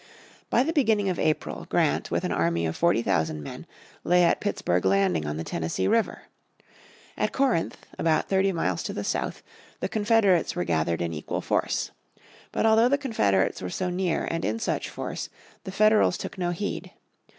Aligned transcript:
By 0.49 0.63
the 0.63 0.73
beginning 0.73 1.09
of 1.09 1.19
April 1.19 1.67
Grant 1.69 2.09
with 2.09 2.23
an 2.23 2.31
army 2.31 2.65
of 2.65 2.75
forty 2.75 3.03
thousand 3.03 3.43
men 3.43 3.67
lay 4.03 4.23
at 4.23 4.39
Pittsburg 4.41 4.83
Landing 4.83 5.27
on 5.27 5.37
the 5.37 5.43
Tennessee 5.43 5.87
River. 5.87 6.23
At 7.15 7.31
Corinth, 7.31 7.85
about 7.99 8.27
thirty 8.27 8.51
miles 8.51 8.81
to 8.81 8.93
the 8.93 9.03
south, 9.03 9.43
the 9.79 9.87
Confederates 9.87 10.55
were 10.55 10.63
gathered 10.63 11.03
in 11.03 11.13
equal 11.13 11.41
force. 11.41 11.91
But 12.51 12.65
although 12.65 12.89
the 12.89 12.97
Confederates 12.97 13.61
were 13.61 13.69
so 13.69 13.91
near 13.91 14.27
and 14.31 14.43
in 14.43 14.57
such 14.57 14.89
force 14.89 15.29
the 15.65 15.71
Federals 15.71 16.17
took 16.17 16.35
no 16.35 16.49
heed. 16.49 16.89